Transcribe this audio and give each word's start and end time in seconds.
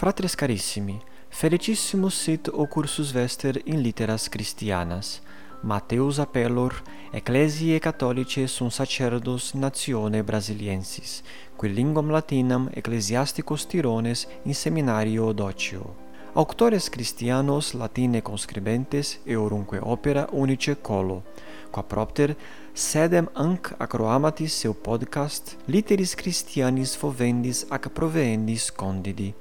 Fratres 0.00 0.34
carissimi, 0.34 0.98
felicissimus 1.28 2.14
sit 2.22 2.48
o 2.48 2.64
cursus 2.66 3.10
vester 3.12 3.60
in 3.64 3.82
litteras 3.82 4.28
Christianas. 4.28 5.20
Mateus 5.60 6.18
appellor 6.18 6.82
Ecclesiae 7.12 7.78
Catholicae 7.78 8.46
sunt 8.46 8.72
sacerdos 8.72 9.52
natione 9.52 10.22
brasiliensis, 10.22 11.22
qui 11.54 11.68
linguam 11.68 12.08
latinam 12.08 12.70
ecclesiasticos 12.72 13.66
tirones 13.66 14.26
in 14.44 14.54
seminario 14.54 15.32
docio. 15.32 15.94
Auctores 16.32 16.88
Christianos 16.88 17.74
latine 17.74 18.22
conscribentes 18.22 19.20
eorunque 19.26 19.80
opera 19.82 20.28
unice 20.32 20.80
colo, 20.80 21.24
qua 21.70 21.82
propter 21.82 22.36
sedem 22.72 23.28
anc 23.34 23.74
acroamatis 23.76 24.54
seu 24.54 24.72
podcast 24.72 25.58
Literis 25.66 26.14
Christianis 26.14 26.96
fovendis 26.96 27.66
ac 27.68 27.90
proveendis 27.90 28.70
condidi 28.72 29.34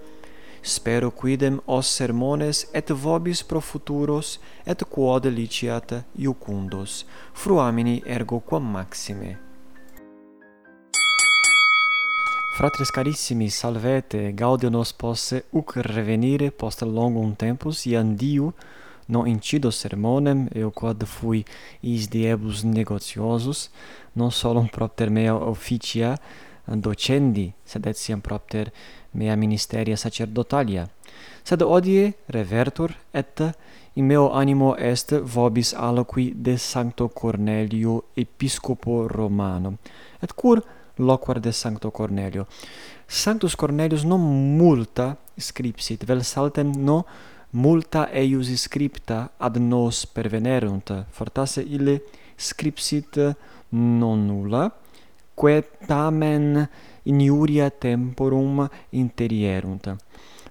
spero 0.62 1.12
quidem 1.12 1.60
os 1.66 1.88
sermones 1.88 2.68
et 2.74 2.92
vobis 2.94 3.42
pro 3.42 3.62
futuros 3.62 4.40
et 4.66 4.84
quod 4.84 5.26
liciat 5.26 6.06
iucundos. 6.16 7.06
Fruamini 7.34 8.04
ergo 8.06 8.40
quam 8.40 8.64
maxime. 8.64 9.38
Fratres 12.58 12.92
carissimi, 12.92 13.50
salvete, 13.50 14.34
gaudio 14.34 14.70
nos 14.70 14.92
posse 14.92 15.46
uc 15.54 15.78
revenire 15.78 16.52
post 16.52 16.82
longum 16.82 17.34
tempus, 17.34 17.86
iam 17.86 18.16
Diu 18.16 18.54
non 19.08 19.28
incido 19.28 19.72
sermonem, 19.72 20.48
eu 20.54 20.70
quod 20.72 21.06
fui 21.06 21.46
is 21.82 22.08
diebus 22.08 22.64
negotiosus, 22.64 23.72
non 24.14 24.32
solum 24.32 24.68
propter 24.68 25.10
mea 25.10 25.34
officia 25.36 26.20
docendi, 26.68 27.54
sed 27.66 27.88
etiam 27.88 28.22
propter 28.22 28.72
mea 29.12 29.36
ministeria 29.36 29.98
sacerdotalia, 29.98 30.88
sed 31.44 31.62
odie 31.62 32.14
revertur 32.28 32.94
et 33.14 33.42
in 33.96 34.06
meo 34.06 34.30
animo 34.32 34.76
est 34.76 35.14
vobis 35.22 35.74
aloqui 35.74 36.34
de 36.36 36.58
Sancto 36.58 37.10
Cornelio 37.10 38.04
episcopo 38.16 39.08
Romano, 39.08 39.78
et 40.22 40.34
cur 40.34 40.62
loquar 40.98 41.40
de 41.40 41.52
Sancto 41.52 41.92
Cornelio. 41.92 42.48
Sanctus 43.08 43.56
Cornelius 43.56 44.04
non 44.04 44.22
multa 44.58 45.18
scripsit, 45.38 46.06
vel 46.06 46.24
saltem 46.24 46.72
no 46.78 47.06
multa 47.52 48.10
eius 48.12 48.54
scripta 48.56 49.32
ad 49.38 49.58
nos 49.58 50.06
pervenerunt, 50.06 51.06
fortasse 51.10 51.62
ille 51.62 52.04
scripsit 52.38 53.18
non 53.70 54.26
nulla, 54.26 54.70
quae 55.40 55.64
tamen 55.88 56.68
iniuria 57.08 57.70
temporum 57.70 58.68
interierunt. 58.92 59.88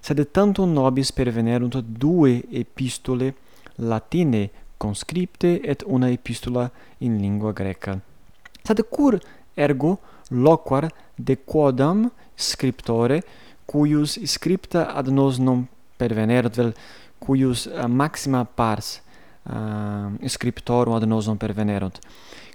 Sed 0.01 0.23
tantum 0.33 0.73
nobis 0.73 1.11
pervenerunt 1.11 1.75
due 1.81 2.41
epistole 2.49 3.33
latine 3.75 4.49
conscripte 4.77 5.59
et 5.61 5.83
una 5.85 6.09
epistola 6.09 6.71
in 6.99 7.19
lingua 7.21 7.53
greca. 7.53 7.99
Sed 8.63 8.81
cur 8.89 9.19
ergo 9.55 9.99
loquar 10.29 10.89
de 11.15 11.35
quodam 11.35 12.09
scriptore 12.35 13.21
cuius 13.65 14.17
scripta 14.25 14.87
ad 14.95 15.07
nos 15.07 15.37
non 15.37 15.67
pervenerunt 15.97 16.55
vel 16.55 16.73
cuius 17.19 17.65
uh, 17.65 17.85
maxima 17.87 18.45
pars 18.45 19.01
uh, 19.43 20.09
scriptorum 20.25 20.95
ad 20.95 21.03
nos 21.03 21.27
non 21.27 21.37
pervenerunt 21.37 21.99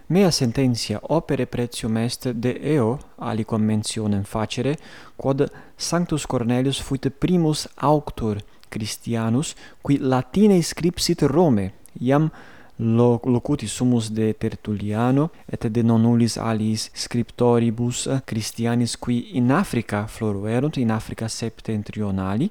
Mea 0.06 0.30
sententia 0.30 1.00
opere 1.02 1.46
pretium 1.46 1.96
est 1.96 2.28
de 2.28 2.50
eo, 2.60 2.98
aliquam 3.16 3.62
mentionem 3.64 4.22
facere, 4.22 4.76
quod 5.16 5.46
Sanctus 5.76 6.26
Cornelius 6.26 6.80
fuit 6.80 7.08
primus 7.08 7.66
auctor 7.80 8.42
Christianus, 8.68 9.54
qui 9.80 9.96
Latine 9.98 10.60
scripsit 10.62 11.22
Rome, 11.22 11.72
iam 12.00 12.28
locuti 12.76 13.66
sumus 13.66 14.10
de 14.10 14.34
Tertulliano 14.34 15.30
et 15.46 15.70
de 15.70 15.82
non 15.82 16.02
nullis 16.02 16.36
aliis 16.36 16.90
scriptoribus 16.92 18.08
Christianis 18.26 18.98
qui 18.98 19.30
in 19.38 19.50
Africa 19.50 20.06
floruerunt 20.06 20.76
in 20.76 20.90
Africa 20.90 21.28
septentrionali. 21.28 22.50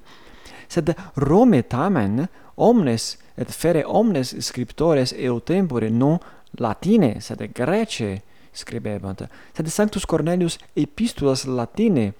Sed 0.66 0.94
Rome 1.14 1.62
tamen 1.62 2.26
omnes 2.54 3.18
et 3.36 3.50
fere 3.50 3.84
omnes 3.86 4.34
scriptores 4.38 5.12
eo 5.12 5.40
tempore 5.40 5.88
non 5.88 6.18
latine, 6.58 7.20
sed 7.20 7.52
grece 7.52 8.22
scribebant. 8.52 9.28
Sed 9.52 9.68
Sanctus 9.68 10.06
Cornelius 10.06 10.58
epistulas 10.74 11.44
latine 11.44 12.12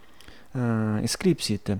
eh, 0.54 0.58
uh, 0.58 1.06
scripsit. 1.06 1.76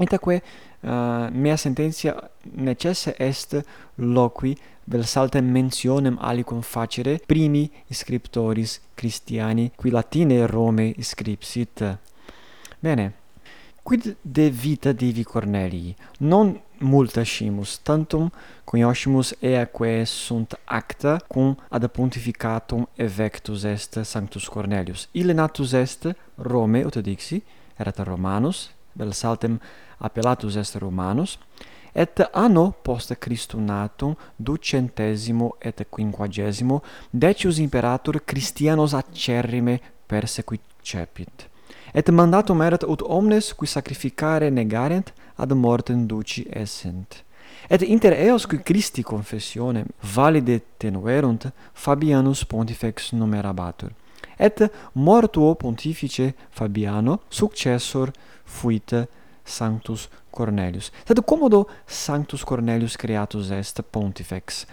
Itaque 0.00 0.34
uh, 0.34 0.88
eh, 0.88 1.28
mea 1.30 1.56
sententia 1.56 2.14
necesse 2.56 3.14
est 3.18 3.56
loqui 3.96 4.56
vel 4.84 5.04
saltem 5.04 5.44
mentionem 5.44 6.16
alicum 6.20 6.62
facere 6.62 7.20
primi 7.26 7.70
scriptoris 7.90 8.80
Christiani 8.94 9.70
qui 9.76 9.90
latine 9.90 10.46
Rome 10.46 10.94
scripsit. 10.98 11.98
Bene, 12.80 13.19
quid 13.82 14.16
de 14.22 14.48
vita 14.48 14.92
divi 14.92 15.22
Cornelii? 15.22 15.96
Non 16.18 16.60
multa 16.78 17.22
scimus 17.22 17.78
tantum 17.78 18.30
cognoscimus 18.64 19.34
eaque 19.40 20.04
sunt 20.04 20.60
acta 20.64 21.16
cum 21.28 21.56
ad 21.68 21.86
pontificatum 21.86 22.88
evectus 22.94 23.62
est 23.62 23.98
Sanctus 24.02 24.48
Cornelius. 24.48 25.08
Ille 25.12 25.32
natus 25.32 25.72
est 25.72 26.14
Rome 26.34 26.84
ut 26.84 26.96
dixi 26.96 27.42
erat 27.76 27.98
Romanus 27.98 28.70
vel 28.92 29.12
saltem 29.12 29.60
appellatus 29.98 30.54
est 30.54 30.74
Romanus 30.74 31.38
et 31.92 32.28
anno 32.32 32.70
post 32.70 33.14
Christum 33.18 33.64
natum 33.64 34.16
ducentesimo 34.36 35.56
et 35.58 35.86
quinquagesimo 35.90 36.82
decius 37.10 37.58
imperator 37.58 38.22
Christianos 38.24 38.94
acerrime 38.94 39.80
persequicepit 40.06 41.49
et 41.92 42.08
mandatum 42.08 42.60
erat 42.62 42.82
ut 42.82 43.02
omnes 43.02 43.52
qui 43.54 43.66
sacrificare 43.66 44.50
negarent 44.50 45.12
ad 45.36 45.52
mortem 45.52 46.06
duci 46.06 46.46
essent. 46.50 47.24
Et 47.68 47.82
inter 47.82 48.12
eos 48.12 48.46
qui 48.46 48.62
Christi 48.62 49.02
confessionem 49.02 49.86
valide 50.00 50.62
tenuerunt 50.76 51.52
Fabianus 51.72 52.44
pontifex 52.44 53.12
numerabatur. 53.12 53.90
Et 54.36 54.70
mortuo 54.92 55.54
pontifice 55.54 56.34
Fabiano 56.48 57.20
successor 57.28 58.10
fuit 58.44 59.08
Sanctus 59.44 60.08
Cornelius. 60.30 60.90
Sed 61.04 61.20
commodo 61.24 61.68
Sanctus 61.86 62.44
Cornelius 62.44 62.96
creatus 62.96 63.50
est 63.50 63.82
pontifex. 63.90 64.64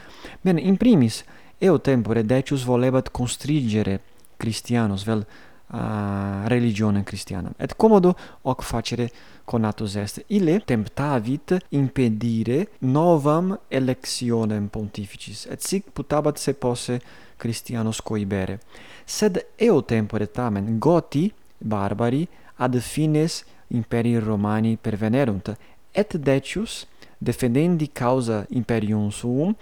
Bene, 0.41 0.61
in 0.61 0.78
primis, 0.78 1.23
eo 1.57 1.78
tempore 1.78 2.23
decius 2.23 2.63
volebat 2.63 3.11
constrigere 3.11 4.01
Christianos 4.38 5.03
vel 5.03 5.25
a 5.69 6.47
religionem 6.47 7.03
cristianam. 7.03 7.53
Et 7.59 7.73
commodo 7.75 8.16
hoc 8.41 8.61
facere 8.61 9.09
conatus 9.45 9.95
est. 9.95 10.23
Ille 10.28 10.61
temptavit 10.66 11.57
impedire 11.69 12.67
novam 12.79 13.57
electionem 13.67 14.67
pontificis, 14.67 15.45
et 15.45 15.61
sic 15.61 15.91
putabat 15.94 16.38
se 16.38 16.53
posse 16.53 17.00
Christianos 17.38 18.01
coibere. 18.01 18.59
Sed 19.05 19.45
eo 19.55 19.81
tempore 19.81 20.25
tamen 20.25 20.79
Goti, 20.79 21.31
barbari, 21.57 22.28
ad 22.57 22.79
fines 22.79 23.44
imperii 23.67 24.19
Romani 24.19 24.78
pervenerunt, 24.78 25.51
et 25.94 26.16
Decius, 26.17 26.88
defendendi 27.17 27.88
causa 27.88 28.45
imperium 28.49 29.11
suum, 29.11 29.55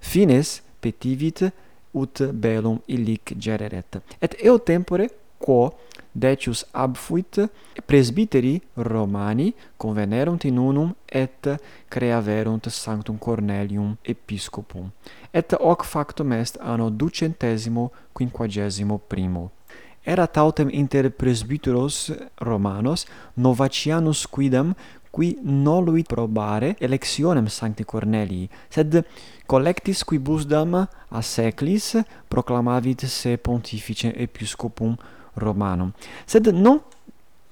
fines 0.00 0.60
petivit 0.80 1.50
ut 1.96 2.22
bellum 2.32 2.80
illic 2.86 3.34
gereret. 3.38 4.02
Et 4.20 4.34
eo 4.44 4.58
tempore 4.58 5.08
quo 5.38 5.74
decius 6.12 6.64
abfuit 6.72 7.50
presbyteri 7.84 8.62
Romani 8.74 9.54
convenerunt 9.76 10.44
in 10.44 10.58
unum 10.58 10.94
et 11.04 11.58
creaverunt 11.88 12.68
sanctum 12.68 13.18
Cornelium 13.18 13.96
episcopum. 14.02 14.90
Et 15.30 15.52
hoc 15.60 15.84
factum 15.84 16.32
est 16.32 16.58
anno 16.60 16.90
ducentesimo 16.90 17.92
quinquagesimo 18.12 19.00
primo. 19.06 19.50
Erat 20.02 20.36
autem 20.36 20.68
inter 20.70 21.10
presbyteros 21.10 22.12
Romanos 22.38 23.06
Novacianus 23.34 24.26
quidam 24.26 24.74
qui 25.10 25.38
noluit 25.42 26.06
probare 26.06 26.76
electionem 26.78 27.48
sancti 27.48 27.84
Cornelii, 27.84 28.48
sed 28.68 29.00
collectis 29.46 30.04
quibusdam 30.04 30.76
a 31.08 31.20
seclis 31.22 31.96
proclamavit 32.28 33.06
se 33.08 33.36
pontifice 33.36 34.12
episcopum 34.14 34.96
Romanum. 35.36 35.92
Sed 36.24 36.50
non 36.52 36.80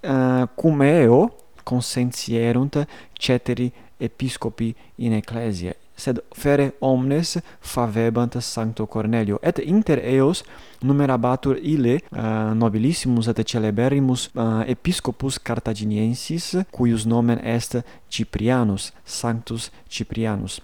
eh, 0.01 0.11
uh, 0.11 0.49
cum 0.55 0.83
eo 0.83 1.37
consentierunt 1.65 2.87
ceteri 3.13 3.73
episcopi 3.97 4.75
in 4.97 5.13
ecclesiae, 5.13 5.77
sed 5.95 6.21
fere 6.35 6.75
omnes 6.83 7.39
favebant 7.61 8.39
sancto 8.43 8.87
Cornelio 8.87 9.39
et 9.43 9.59
inter 9.63 10.03
eos 10.03 10.43
numerabatur 10.83 11.59
ille 11.63 12.01
uh, 12.11 12.53
nobilissimus 12.55 13.29
et 13.31 13.43
celeberrimus 13.47 14.29
uh, 14.35 14.63
eh, 14.67 14.75
episcopus 14.75 15.39
cartaginiensis 15.39 16.57
cuius 16.71 17.07
nomen 17.07 17.39
est 17.39 17.79
Ciprianus 18.11 18.93
sanctus 19.05 19.71
Ciprianus 19.89 20.61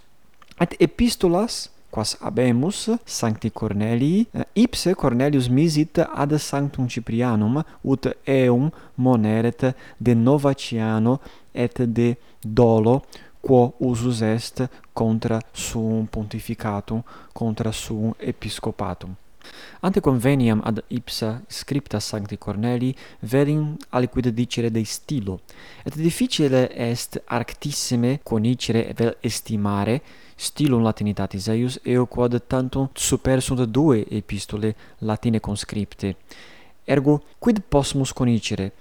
et 0.59 0.75
epistolas 0.79 1.69
quas 1.91 2.17
habemus 2.21 2.89
sancti 3.03 3.51
Cornelii 3.51 4.27
eh, 4.31 4.45
ipse 4.53 4.93
Cornelius 4.95 5.47
misit 5.47 5.99
ad 5.99 6.35
sanctum 6.37 6.87
Ciprianum 6.87 7.63
ut 7.81 8.07
eum 8.25 8.71
moneret 8.95 9.75
de 9.97 10.13
Novatiano 10.13 11.19
et 11.51 11.81
de 11.83 12.15
dolo 12.39 13.01
quo 13.41 13.73
usus 13.79 14.21
est 14.21 14.69
contra 14.93 15.39
suum 15.51 16.05
pontificatum 16.05 17.03
contra 17.33 17.71
suum 17.71 18.13
episcopatum. 18.19 19.15
Ante 19.81 19.99
conveniam 19.99 20.61
ad 20.63 20.83
ipsa 20.87 21.41
scripta 21.47 21.99
Sancti 21.99 22.37
Cornelii 22.37 22.95
velim 23.19 23.77
aliquid 23.89 24.27
dicere 24.27 24.69
de 24.69 24.83
stilo, 24.83 25.41
et 25.83 25.95
difficile 25.95 26.69
est 26.75 27.21
arctissime 27.25 28.19
conicere 28.23 28.93
vel 28.95 29.17
estimare 29.19 30.01
stilum 30.35 30.81
latinitatis 30.81 31.47
eius 31.47 31.79
eo 31.83 32.05
quod 32.05 32.39
tantum 32.47 32.89
super 32.93 33.41
sunt 33.41 33.65
due 33.65 34.05
epistole 34.09 34.75
latine 34.99 35.39
conscripte. 35.39 36.15
Ergo, 36.83 37.21
quid 37.39 37.61
possumus 37.67 38.11
conicere? 38.11 38.71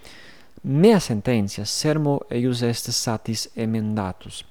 Mea 0.63 0.99
sententia 0.99 1.65
sermo 1.65 2.21
eius 2.29 2.63
est 2.63 2.91
satis 2.91 3.51
emendatus. 3.55 4.45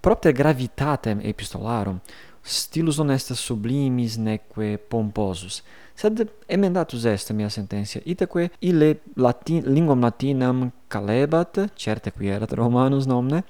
Propter 0.00 0.32
gravitatem 0.32 1.20
epistolarum, 1.22 2.00
stilus 2.48 2.98
non 2.98 3.10
est 3.10 3.34
sublimis 3.34 4.18
neque 4.18 4.78
pomposus. 4.88 5.62
Sed 5.94 6.28
emendatus 6.48 7.04
est 7.04 7.32
mea 7.32 7.50
sententia 7.50 8.00
itaque 8.06 8.50
ille 8.62 9.00
latin 9.16 9.62
linguam 9.66 10.00
latinam 10.00 10.70
calebat 10.88 11.60
certe 11.76 12.10
qui 12.10 12.30
erat 12.30 12.52
romanus 12.56 13.06
nomne 13.06 13.42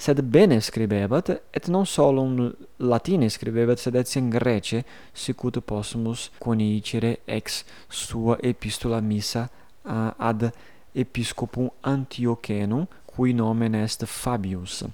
sed 0.00 0.22
bene 0.22 0.60
scribebat 0.60 1.30
et 1.52 1.68
non 1.68 1.84
solum 1.84 2.54
latine 2.78 3.28
scribebat 3.28 3.78
sed 3.78 3.94
etiam 4.00 4.30
grece 4.30 4.80
grece 4.80 4.84
sicut 5.12 5.60
possumus 5.60 6.30
conicere 6.40 7.18
ex 7.26 7.64
sua 7.88 8.38
epistula 8.42 9.00
missa 9.00 9.48
ad 9.84 10.50
episcopum 10.94 11.70
antiochenum 11.82 12.86
cui 13.06 13.34
nomen 13.34 13.74
est 13.74 14.06
Fabius. 14.06 14.84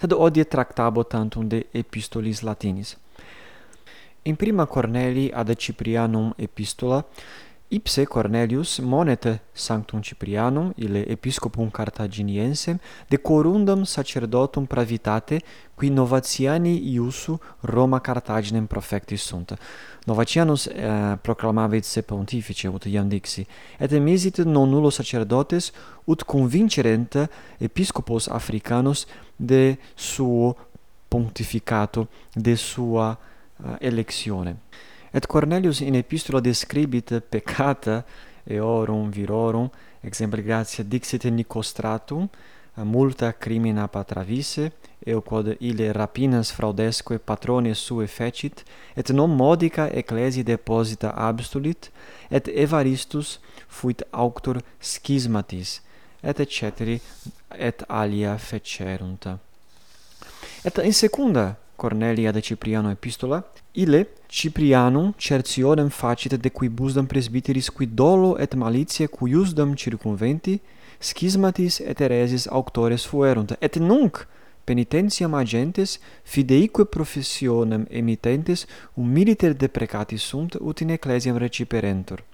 Sed 0.00 0.12
odie 0.12 0.44
tractabo 0.44 1.04
tantum 1.04 1.48
de 1.48 1.66
epistolis 1.72 2.42
latinis. 2.42 2.96
In 4.26 4.36
prima 4.36 4.66
Cornelii 4.66 5.30
ad 5.30 5.54
Ciprianum 5.54 6.32
epistola 6.36 7.04
Ipse 7.68 8.04
Cornelius 8.04 8.78
monete 8.78 9.40
sanctum 9.52 10.00
Ciprianum 10.00 10.72
ille 10.76 11.02
episcopum 11.10 11.70
Carthaginiensem 11.70 12.78
decorundam 13.10 13.84
sacerdotum 13.84 14.66
pravitate 14.66 15.40
qui 15.74 15.90
Novatiani 15.90 16.78
iussu 16.94 17.40
Roma 17.62 17.98
Carthaginem 18.00 18.66
profectis 18.66 19.22
sunt. 19.22 19.56
Novatianus 20.06 20.66
eh, 20.66 21.18
proclamavit 21.22 21.84
se 21.84 22.02
pontifice 22.02 22.68
ut 22.68 22.86
iam 22.86 23.08
dixi 23.08 23.46
et 23.80 23.92
emisit 23.92 24.44
non 24.44 24.70
nullo 24.70 24.90
sacerdotes 24.90 25.72
ut 26.04 26.22
convincerent 26.22 27.28
episcopos 27.58 28.28
africanos 28.28 29.06
de 29.36 29.76
suo 29.94 30.54
pontificato 31.08 32.06
de 32.32 32.54
sua 32.54 33.18
eh, 33.18 33.26
uh, 33.64 33.76
electione. 33.80 34.56
Et 35.16 35.26
Cornelius 35.26 35.80
in 35.80 35.94
epistula 35.94 36.40
describit 36.40 37.22
peccata 37.30 38.04
eorum 38.44 39.08
virorum, 39.10 39.70
exempli 40.02 40.42
gratia 40.42 40.84
dixit 40.84 41.24
Nicostratum, 41.24 42.28
multa 42.84 43.32
crimina 43.32 43.88
patravisse, 43.88 44.72
eo 45.00 45.22
quod 45.22 45.56
ille 45.58 45.88
rapinas 45.92 46.52
fraudesque 46.52 47.16
patrones 47.18 47.78
sue 47.78 48.06
fecit, 48.06 48.62
et 48.94 49.08
non 49.08 49.34
modica 49.34 49.88
ecclesi 49.88 50.42
deposita 50.42 51.14
abstulit, 51.14 51.90
et 52.28 52.48
Evaristus 52.48 53.40
fuit 53.68 54.04
auctor 54.12 54.60
schismatis, 54.78 55.80
et 56.20 56.44
ceteri 56.44 57.00
et 57.56 57.82
alia 57.88 58.36
fecerunt. 58.36 59.38
Et 60.62 60.78
in 60.84 60.92
secunda 60.92 61.56
Cornelia 61.76 62.32
de 62.32 62.40
Cipriano 62.40 62.90
epistola, 62.90 63.44
ile 63.74 64.06
Ciprianum 64.28 65.12
certionem 65.18 65.88
facit 65.88 66.34
de 66.34 66.50
quibusdam 66.50 67.06
presbiteris 67.06 67.68
qui 67.68 67.86
dolo 67.86 68.36
et 68.38 68.54
malitia 68.54 69.08
cuiusdam 69.08 69.74
circumventi, 69.76 70.60
schismatis 70.98 71.80
et 71.80 72.00
heresis 72.00 72.46
auctores 72.48 73.04
fuerunt, 73.04 73.56
et 73.60 73.76
nunc 73.76 74.26
penitentiam 74.64 75.34
agentes 75.34 76.00
fideique 76.24 76.84
professionem 76.84 77.86
emittentes 77.90 78.66
humiliter 78.96 79.54
deprecatis 79.54 80.22
sunt 80.22 80.56
ut 80.60 80.80
in 80.80 80.90
ecclesiam 80.90 81.36
reciperentur. 81.36 82.24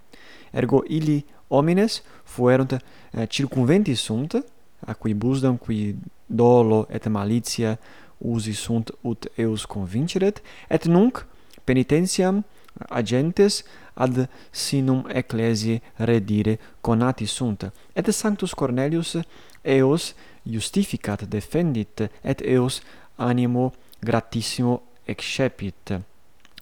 Ergo 0.53 0.85
illi 0.89 1.25
homines 1.49 2.03
fuerunt 2.25 2.73
eh, 2.73 3.27
circumventi 3.29 3.95
sunt, 3.95 4.45
a 4.87 4.95
quibusdam 4.95 5.59
qui 5.59 5.95
dolo 6.27 6.87
et 6.91 7.07
malitia 7.07 7.79
usi 8.23 8.53
sunt 8.53 8.95
ut 9.01 9.27
eus 9.35 9.65
convinceret, 9.65 10.43
et 10.69 10.85
nunc 10.85 11.27
penitentiam 11.65 12.45
agentes 12.89 13.63
ad 13.95 14.29
sinum 14.51 15.05
ecclesiae 15.09 15.83
redire 15.97 16.59
conati 16.81 17.27
sunt. 17.27 17.71
Et 17.93 18.07
Sanctus 18.07 18.55
Cornelius 18.55 19.17
eos 19.63 20.15
justificat 20.43 21.23
defendit, 21.29 22.09
et 22.23 22.41
eos 22.41 22.81
animo 23.17 23.73
gratissimo 24.01 24.83
excepit. 25.05 26.01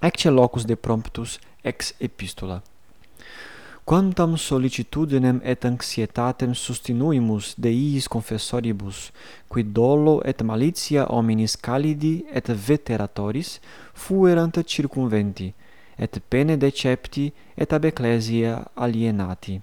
Ecce 0.01 0.31
locus 0.31 0.65
de 0.65 0.75
promptus 0.75 1.39
ex 1.63 1.95
epistola 1.99 2.63
quantam 3.91 4.37
sollicitudinem 4.37 5.41
et 5.43 5.65
anxietatem 5.67 6.53
sustinuimus 6.55 7.57
de 7.59 7.73
iis 7.75 8.07
confessoribus, 8.07 9.11
qui 9.51 9.65
dolo 9.65 10.21
et 10.23 10.45
malitia 10.47 11.09
hominis 11.11 11.57
calidi 11.57 12.25
et 12.31 12.47
veteratoris 12.69 13.59
fuerant 13.93 14.63
circumventi, 14.63 15.49
et 15.99 16.21
pene 16.31 16.55
decepti 16.57 17.33
et 17.59 17.75
ab 17.75 17.89
ecclesia 17.91 18.61
alienati. 18.77 19.59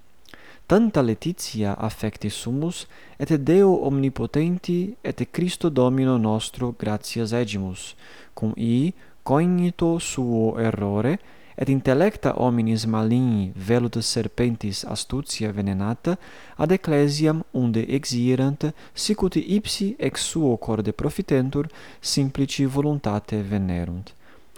Tanta 0.67 1.01
letitia 1.01 1.77
affecti 1.79 2.27
sumus, 2.29 2.83
et 3.17 3.31
Deo 3.31 3.79
omnipotenti 3.87 4.97
et 5.01 5.23
Christo 5.31 5.69
Domino 5.69 6.17
nostro 6.17 6.75
gratias 6.77 7.31
egimus, 7.31 7.95
cum 8.35 8.51
i 8.57 8.91
cognito 9.23 9.99
suo 9.99 10.59
errore, 10.59 11.15
et 11.57 11.69
intellecta 11.69 12.33
hominis 12.37 12.85
maligni 12.85 13.51
velutus 13.55 14.05
serpentis 14.05 14.83
astutia 14.85 15.51
venenata, 15.51 16.17
ad 16.55 16.71
ecclesiam 16.71 17.41
unde 17.51 17.81
exirant, 17.97 18.67
sicut 18.93 19.35
ipsi 19.35 19.95
ex 19.97 20.21
suo 20.21 20.55
corde 20.57 20.93
profitentur, 20.93 21.67
simplici 21.99 22.65
voluntate 22.65 23.41
venerunt. 23.41 24.13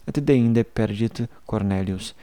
Et 0.05 0.19
deinde 0.19 0.63
perdit 0.63 1.27
Cornelius. 1.45 2.13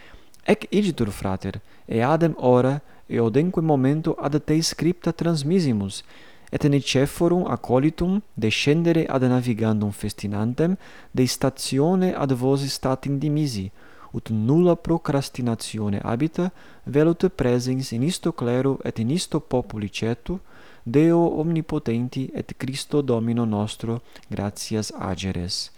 Ec 0.44 0.66
igitur, 0.70 1.10
frater, 1.10 1.60
eadem 1.88 2.34
ora, 2.36 2.80
eodenque 3.08 3.62
momento 3.62 4.14
ad 4.14 4.36
te 4.44 4.60
scripta 4.62 5.12
transmisimus, 5.12 6.04
et 6.52 6.64
niceforum 6.68 7.46
acolitum 7.50 8.20
descendere 8.34 9.06
ad 9.06 9.22
navigandum 9.22 9.90
festinantem 9.90 10.76
de 11.10 11.26
statione 11.26 12.12
ad 12.14 12.32
vos 12.32 12.62
statim 12.66 13.18
dimisi 13.18 13.70
ut 14.16 14.30
nulla 14.30 14.76
procrastinatione 14.76 16.00
habita, 16.02 16.50
velut 16.84 17.28
presens 17.28 17.92
in 17.92 18.02
isto 18.02 18.32
clero 18.32 18.78
et 18.84 18.98
in 18.98 19.10
isto 19.10 19.40
populi 19.40 19.90
cetu, 19.92 20.40
Deo 20.88 21.18
omnipotenti 21.40 22.30
et 22.32 22.54
Christo 22.56 23.00
Domino 23.02 23.44
nostro, 23.44 24.02
gratias 24.28 24.92
ageres. 24.94 25.72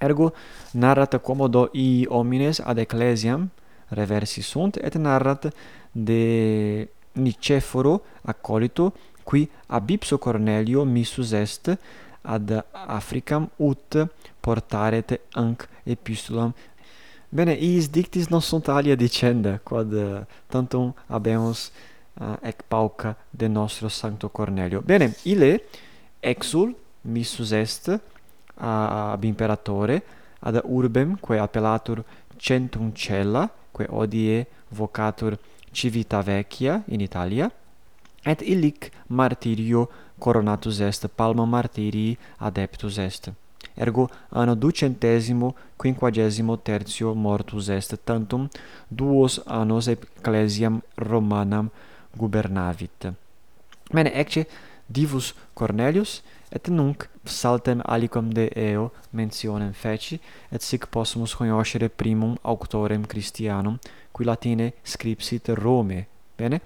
Ergo 0.00 0.32
narrat 0.72 1.20
commodo 1.22 1.68
i 1.72 2.06
homines 2.10 2.58
ad 2.58 2.78
ecclesiam 2.78 3.48
reversi 3.90 4.42
sunt 4.42 4.76
et 4.82 4.94
narrat 4.96 5.52
de 5.92 6.88
Niceforo 7.12 8.00
accolito 8.22 8.92
qui 9.22 9.48
ab 9.66 9.90
ipso 9.90 10.18
Cornelio 10.18 10.84
missus 10.84 11.32
est 11.32 11.70
ad 12.22 12.64
Africam 12.72 13.48
ut 13.56 13.96
portaret 14.40 15.20
anc 15.34 15.68
epistulam 15.84 16.52
Bene, 17.30 17.54
iis 17.54 17.86
dictis 17.86 18.26
non 18.26 18.40
sunt 18.42 18.68
alia 18.68 18.96
dicenda, 18.96 19.60
quod 19.62 19.92
uh, 19.94 20.22
tantum 20.50 20.88
habemus 21.06 21.68
uh, 22.18 22.34
ec 22.42 22.64
pauca 22.66 23.14
de 23.30 23.46
nostro 23.46 23.88
Sancto 23.88 24.28
Cornelio. 24.28 24.80
Bene, 24.80 25.14
ile 25.22 25.62
exul 26.20 26.74
missus 27.02 27.52
est 27.52 28.00
ab 28.56 29.22
imperatore, 29.24 30.02
ad 30.40 30.58
urbem, 30.64 31.14
quae 31.20 31.38
appellatur 31.38 32.02
Centum 32.36 32.90
Cella, 32.92 33.48
quae 33.70 33.86
odie 33.90 34.46
vocatur 34.68 35.38
Civita 35.70 36.20
Vecchia 36.22 36.82
in 36.88 37.00
Italia, 37.00 37.50
et 38.24 38.42
illic 38.42 38.90
martirio 39.06 39.88
coronatus 40.18 40.80
est, 40.80 41.06
palma 41.14 41.44
martirii 41.44 42.18
adeptus 42.38 42.98
est 42.98 43.30
ergo 43.74 44.08
anno 44.30 44.54
ducentesimo 44.54 45.54
quinquagesimo 45.76 46.56
tertio 46.58 47.14
mortus 47.14 47.68
est 47.68 47.96
tantum 48.04 48.48
duos 48.88 49.40
annos 49.46 49.88
ecclesiam 49.88 50.80
Romanam 50.96 51.70
gubernavit. 52.16 53.12
Bene, 53.92 54.12
ecce 54.14 54.46
divus 54.86 55.34
Cornelius, 55.54 56.22
et 56.50 56.68
nunc 56.68 57.08
saltem 57.24 57.80
alicum 57.84 58.30
de 58.34 58.48
eo 58.54 58.90
mentionem 59.10 59.72
feci, 59.72 60.20
et 60.50 60.62
sic 60.62 60.86
possumus 60.90 61.34
conoscere 61.34 61.88
primum 61.88 62.36
auctorem 62.42 63.06
Christianum, 63.06 63.78
qui 64.12 64.24
latine 64.24 64.72
scripsit 64.82 65.48
Rome. 65.54 66.06
Bene? 66.36 66.60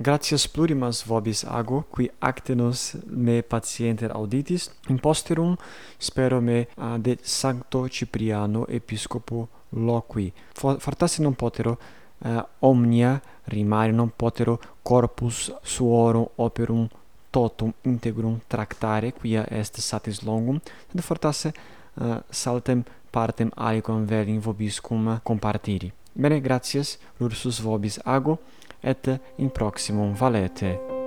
gratias 0.00 0.46
plurimas 0.46 1.02
vobis 1.02 1.44
ago, 1.44 1.84
qui 1.92 2.10
actenos 2.20 2.96
me 3.06 3.42
patienter 3.42 4.10
auditis, 4.12 4.70
in 4.88 4.98
posterum 4.98 5.56
spero 5.98 6.40
me 6.40 6.68
ah, 6.76 6.96
de 6.98 7.18
Sancto 7.22 7.86
Cipriano 7.88 8.66
Episcopo 8.66 9.48
loqui. 9.70 10.32
Fortasse 10.54 11.22
non 11.22 11.34
potero 11.34 11.78
uh, 12.18 12.42
omnia 12.60 13.20
rimare 13.44 13.92
non 13.92 14.10
potero 14.16 14.58
corpus 14.82 15.52
suorum 15.62 16.26
operum 16.36 16.88
totum 17.30 17.72
integrum 17.82 18.40
tractare, 18.46 19.12
quia 19.12 19.46
est 19.48 19.78
satis 19.78 20.22
longum, 20.22 20.60
sed 20.90 21.00
fortasse 21.00 21.52
uh, 21.94 22.22
saltem 22.28 22.82
partem 23.10 23.50
alicum 23.54 24.06
velim 24.06 24.40
vobis 24.40 24.80
cum 24.80 25.20
compartiri. 25.22 25.92
Bene, 26.12 26.40
gratias, 26.40 26.98
lursus 27.18 27.60
vobis 27.60 28.00
ago, 28.04 28.38
et 28.82 29.20
in 29.38 29.50
proximum 29.50 30.14
valete. 30.14 30.99